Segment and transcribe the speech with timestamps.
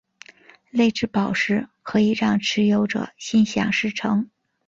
[0.71, 4.31] 泪之宝石可以让持有者心想事成。